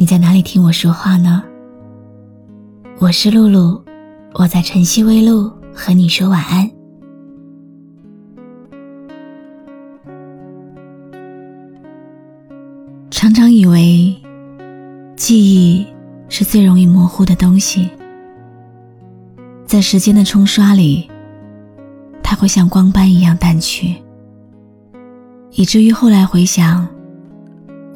[0.00, 1.44] 你在哪里听我说话呢？
[3.00, 3.78] 我是露露，
[4.32, 6.70] 我在晨曦微露和你说晚安。
[13.10, 14.16] 常常以为
[15.16, 15.86] 记忆
[16.30, 17.90] 是最容易模糊的东西，
[19.66, 21.10] 在时间的冲刷里，
[22.22, 23.96] 它会像光斑一样淡去，
[25.50, 26.88] 以至于后来回想。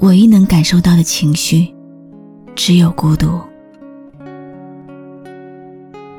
[0.00, 1.73] 唯一能感受到的情绪，
[2.54, 3.40] 只有孤独。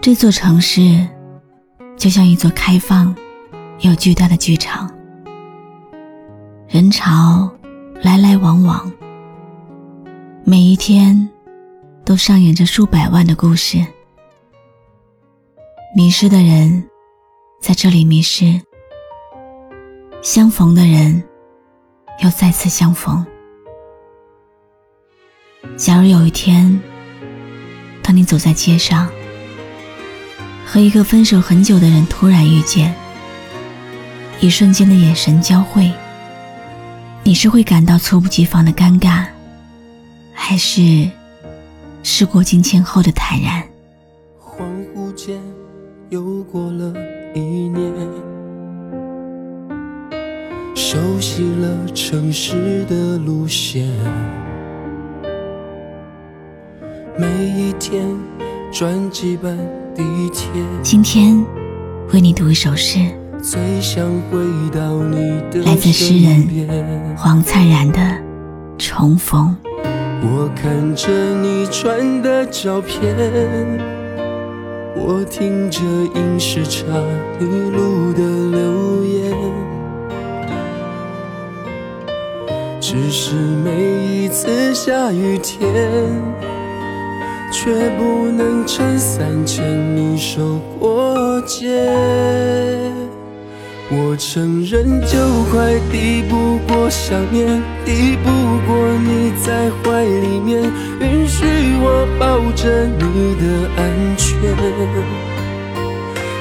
[0.02, 1.08] 这座城市
[1.98, 3.16] 就像一座开放
[3.80, 4.90] 又巨大的剧场，
[6.68, 7.50] 人潮
[8.02, 8.92] 来来往往，
[10.44, 11.30] 每一天
[12.04, 13.84] 都上演着数百万的故事。
[15.96, 16.88] 迷失的人
[17.60, 18.62] 在这里迷失，
[20.22, 21.24] 相逢的人
[22.22, 23.26] 又再次相逢。
[25.78, 26.80] 假如有一天，
[28.02, 29.10] 当你走在街上，
[30.66, 32.96] 和一个分手很久的人突然遇见，
[34.40, 35.92] 一瞬间的眼神交汇，
[37.24, 39.26] 你是会感到猝不及防的尴尬，
[40.34, 41.10] 还是
[42.04, 43.62] 事过境迁后的坦然？
[44.40, 44.64] 恍
[44.96, 45.38] 惚间
[46.10, 46.94] 又过了
[47.36, 47.94] 一年，
[50.74, 53.86] 熟悉了城市的路线。
[57.18, 58.06] 每一天
[58.74, 59.58] 转几班
[59.96, 60.50] 地铁。
[60.84, 61.42] 今天
[62.12, 63.00] 为你读一首诗，
[63.42, 64.38] 最想回
[64.74, 68.00] 到你的来自诗人黄灿然的
[68.78, 69.56] 《重逢》。
[70.24, 71.10] 我看着
[71.40, 73.16] 你传的照片，
[74.98, 76.84] 我听着影视差
[77.40, 78.20] 你录的
[78.52, 79.38] 留言，
[82.82, 85.66] 只是每一次下雨天。
[87.58, 89.64] 却不能撑伞牵
[89.96, 91.88] 你手过街。
[93.90, 95.18] 我承认，就
[95.50, 97.48] 快抵不过想念，
[97.86, 98.30] 抵不
[98.68, 100.62] 过你在怀里面，
[101.00, 101.46] 允许
[101.80, 103.44] 我抱着你的
[103.78, 103.82] 安
[104.18, 104.28] 全。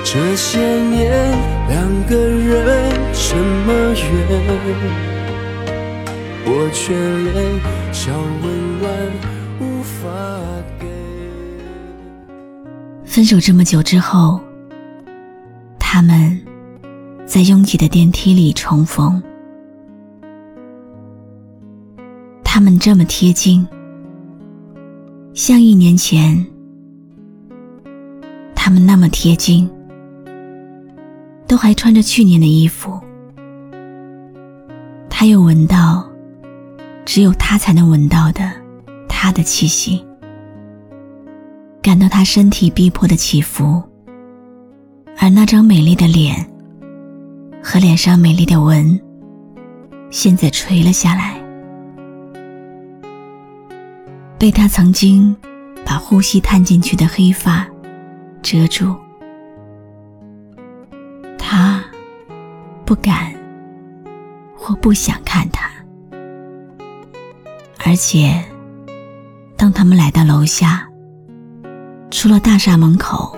[0.03, 1.31] 这些年，
[1.69, 4.03] 两个人这么远，
[6.45, 7.37] 我却连
[7.93, 8.11] 小
[8.43, 8.45] 温
[8.83, 8.85] 暖。
[9.61, 10.03] 无法
[13.15, 14.41] 分手这么久之后，
[15.79, 16.37] 他们
[17.25, 19.23] 在拥挤的电梯里重逢。
[22.43, 23.65] 他们这么贴近，
[25.33, 26.45] 像一年前；
[28.53, 29.71] 他们那么贴近，
[31.47, 32.99] 都还穿着去年的衣服。
[35.09, 36.05] 他又闻到，
[37.05, 38.51] 只有他才能闻到的
[39.09, 40.05] 他的气息。
[41.85, 43.83] 感到他身体逼迫的起伏，
[45.19, 46.35] 而那张美丽的脸
[47.63, 48.99] 和脸上美丽的纹，
[50.09, 51.39] 现在垂了下来，
[54.39, 55.37] 被他曾经
[55.85, 57.69] 把呼吸探进去的黑发
[58.41, 58.97] 遮住。
[61.39, 61.85] 他
[62.87, 63.31] 不敢
[64.57, 65.71] 或不想看他，
[67.85, 68.43] 而且
[69.55, 70.89] 当他们来到楼下。
[72.15, 73.37] 出了大厦门口，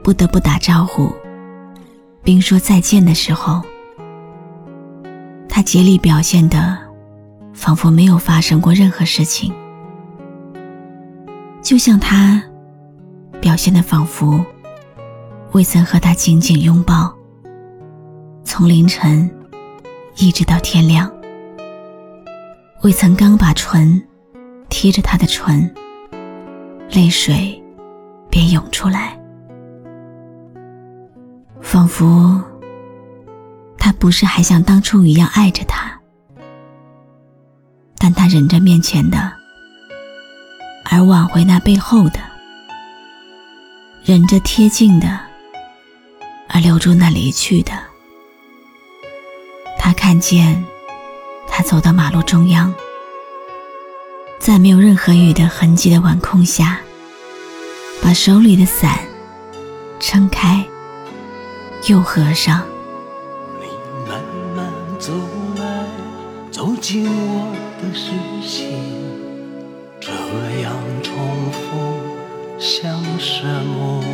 [0.00, 1.12] 不得不打招呼，
[2.22, 3.60] 并说再见的时候，
[5.48, 6.78] 他竭力表现的，
[7.52, 9.52] 仿佛没有发生过任何事情，
[11.60, 12.40] 就像他
[13.40, 14.42] 表现的仿佛
[15.50, 17.12] 未曾和他紧紧拥抱，
[18.44, 19.28] 从凌晨
[20.14, 21.10] 一直到天亮，
[22.82, 24.00] 未曾刚把唇
[24.68, 25.68] 贴着他的唇。
[26.90, 27.62] 泪水
[28.30, 29.18] 便涌出来，
[31.60, 32.40] 仿佛
[33.76, 36.00] 他不是还像当初一样爱着他，
[37.98, 39.32] 但他忍着面前的，
[40.90, 42.20] 而挽回那背后的；
[44.04, 45.20] 忍着贴近的，
[46.48, 47.72] 而留住那离去的。
[49.78, 50.64] 他看见
[51.48, 52.72] 他走到马路中央，
[54.38, 56.78] 在没有任何雨的痕迹的晚空下，
[58.00, 59.00] 把手里的伞
[59.98, 60.64] 撑开
[61.88, 62.62] 又合上。
[63.60, 63.66] 你
[64.08, 64.20] 慢
[64.54, 65.12] 慢走
[65.58, 65.84] 来，
[66.52, 67.52] 走进我
[67.82, 68.70] 的视线，
[70.00, 70.12] 这
[70.62, 70.72] 样
[71.02, 71.16] 重
[71.50, 71.98] 复
[72.58, 74.04] 像什么？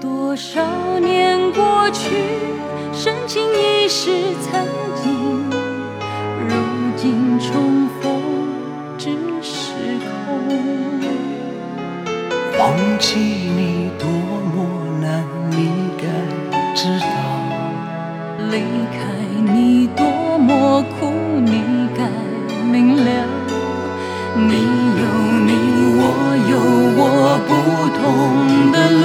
[0.00, 2.16] 多少年过去，
[2.94, 4.10] 深情已是
[4.42, 4.66] 曾
[5.02, 5.50] 经，
[6.48, 6.54] 如
[6.96, 7.88] 今重
[12.96, 14.64] 忘记你多么
[15.02, 16.04] 难，你该
[16.74, 17.06] 知道。
[18.50, 18.56] 离
[18.90, 18.96] 开
[19.52, 21.12] 你多么苦，
[21.44, 21.62] 你
[21.94, 22.08] 该
[22.64, 23.10] 明了。
[24.34, 24.54] 你
[24.96, 25.04] 有
[25.44, 25.52] 你，
[25.98, 26.00] 我
[26.48, 26.56] 有
[26.96, 27.50] 我不
[27.98, 29.04] 同的路。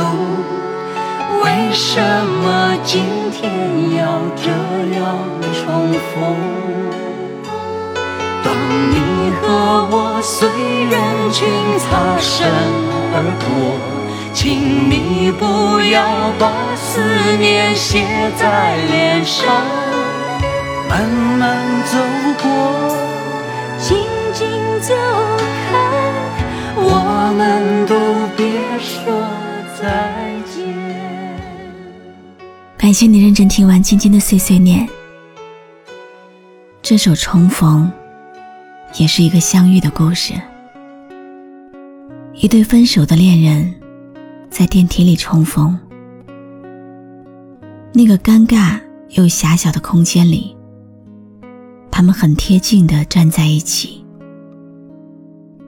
[1.44, 2.00] 为什
[2.42, 3.52] 么今天
[3.98, 4.02] 要
[4.38, 4.48] 这
[4.96, 5.04] 样
[5.52, 6.16] 重逢？
[8.42, 8.48] 当
[8.90, 8.94] 你
[9.42, 9.44] 和
[9.92, 10.96] 我随人
[11.30, 11.40] 群
[11.78, 12.48] 擦身
[13.14, 13.80] 而过。
[14.34, 17.02] 请你不要把思
[17.38, 18.06] 念写
[18.40, 19.46] 在脸上，
[20.90, 21.04] 慢
[21.38, 21.98] 慢走
[22.42, 22.50] 过，
[23.78, 23.98] 静
[24.34, 24.48] 静
[24.80, 24.96] 走
[25.70, 25.72] 开，
[26.78, 27.94] 我们都
[28.38, 28.48] 别
[28.80, 29.14] 说
[29.78, 29.84] 再
[30.50, 30.74] 见。
[32.78, 34.88] 感谢你认真听完今天的碎碎念。
[36.82, 37.92] 这首《重逢》
[39.00, 40.34] 也是一个相遇的故事，
[42.42, 43.72] 一对分手的恋人。
[44.50, 45.78] 在电梯里重逢，
[47.94, 48.78] 那个尴尬
[49.12, 50.54] 又狭小的空间里，
[51.90, 54.04] 他们很贴近的站在一起，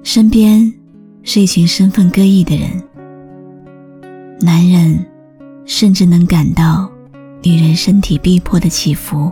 [0.02, 0.74] 身边
[1.22, 2.70] 是一群身份各异的人。
[4.42, 5.06] 男人
[5.66, 6.92] 甚至能感到
[7.44, 9.32] 女人身体逼迫的起伏，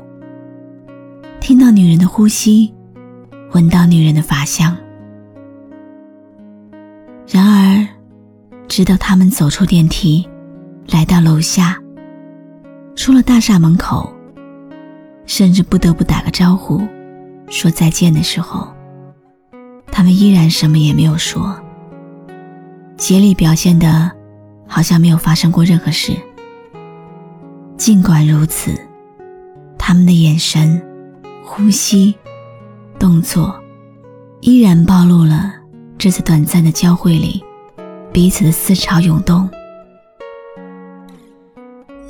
[1.42, 2.72] 听到女人的呼吸，
[3.52, 4.78] 闻到女人的发香。
[7.32, 7.88] 然而。
[8.68, 10.26] 直到他们走出电梯，
[10.88, 11.78] 来到楼下，
[12.96, 14.10] 出了大厦门口，
[15.26, 16.82] 甚至不得不打个招呼，
[17.50, 18.74] 说再见的时候，
[19.92, 21.54] 他们依然什么也没有说，
[22.96, 24.10] 竭力表现的，
[24.66, 26.14] 好像没有发生过任何事。
[27.76, 28.72] 尽管如此，
[29.78, 30.82] 他们的眼神、
[31.44, 32.16] 呼吸、
[32.98, 33.54] 动作，
[34.40, 35.56] 依然暴露了
[36.02, 37.44] 这次短暂的交汇里。
[38.12, 39.48] 彼此的思潮涌动，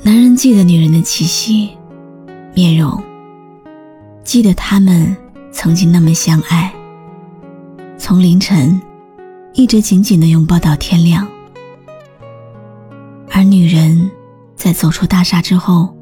[0.02, 1.76] 男人记得女人的气息、
[2.54, 3.00] 面容，
[4.24, 5.14] 记得他们
[5.52, 6.72] 曾经那么相爱，
[7.98, 8.80] 从凌晨
[9.52, 11.28] 一直紧紧的拥抱到天亮。
[13.30, 14.10] 而女人
[14.56, 15.94] 在走出大厦之后，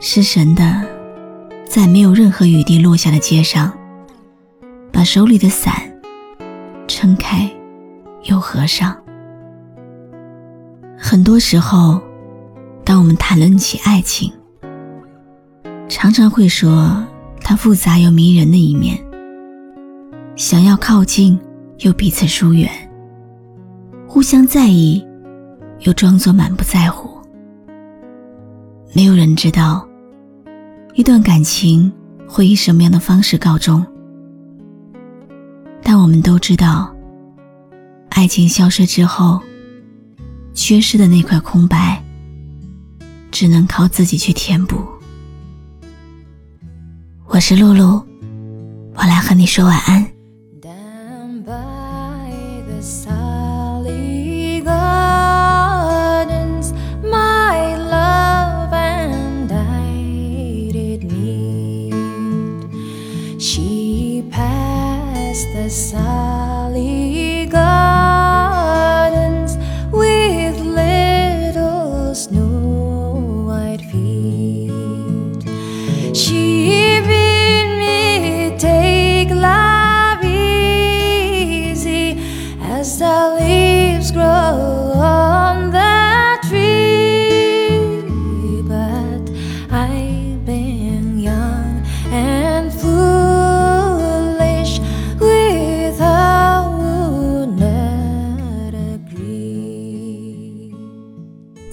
[0.00, 0.82] 失神的
[1.68, 3.70] 在没有任何雨滴落下的街上，
[4.90, 5.74] 把手里的伞
[7.06, 7.48] 撑开。
[8.24, 8.96] 又合上。
[10.98, 12.02] 很多时候，
[12.84, 14.32] 当我们谈论起爱情，
[15.88, 17.00] 常常会说
[17.40, 18.98] 它复杂又迷人的一面，
[20.34, 21.38] 想要靠近
[21.78, 22.68] 又彼此疏远，
[24.08, 25.06] 互相在意
[25.82, 27.08] 又装作满不在乎。
[28.92, 29.86] 没有人知道
[30.94, 31.92] 一段感情
[32.26, 33.86] 会以什么样的方式告终，
[35.84, 36.92] 但我们都知道。
[38.16, 39.38] 爱情消失之后，
[40.54, 42.02] 缺失的那块空白，
[43.30, 44.82] 只能靠自己去填补。
[47.26, 48.02] 我是露露，
[48.94, 50.15] 我来和你说晚安。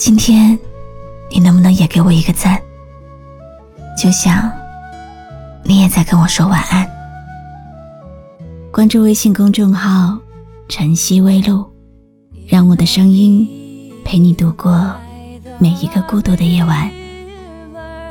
[0.06, 0.60] 今天，
[1.32, 2.62] 你能不能也给我一个赞？
[3.98, 4.52] 就像，
[5.64, 6.86] 你也在跟我说晚安。
[8.70, 10.18] 关注微信公众号
[10.68, 11.66] “晨曦微露”，
[12.50, 13.48] 让我的声音
[14.04, 14.94] 陪你度过
[15.58, 16.92] 每一个孤独的夜晚。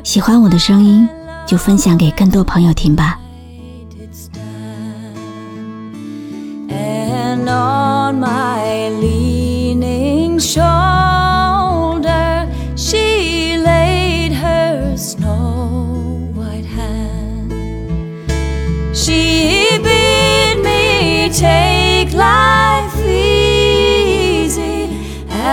[0.02, 1.06] 喜欢我的声音，
[1.46, 3.20] 就分享给更多朋友听吧。
[6.70, 9.21] And on my leave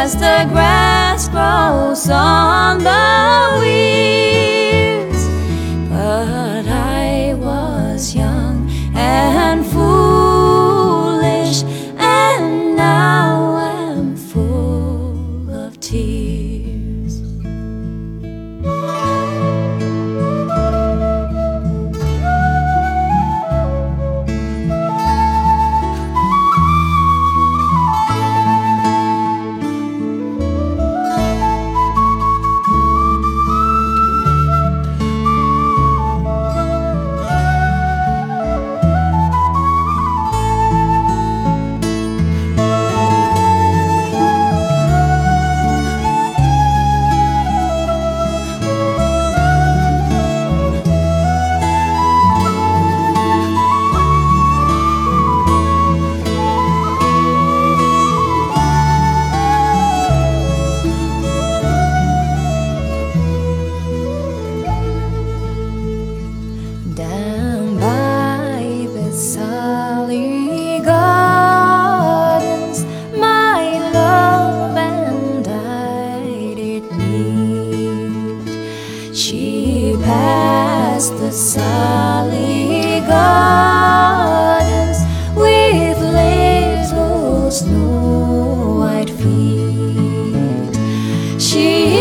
[0.01, 5.22] as the grass grows on the weeds.
[5.89, 9.99] But I was young and foolish.
[88.89, 90.79] white feet.
[91.39, 91.99] She